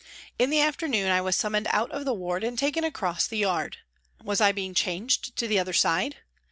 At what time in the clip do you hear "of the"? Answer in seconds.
1.91-2.13